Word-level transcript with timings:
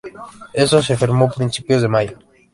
Este 0.63 0.81
se 0.81 0.97
firmó 1.01 1.25
a 1.25 1.29
principios 1.31 1.83
de 1.83 1.87
mayo. 1.87 2.17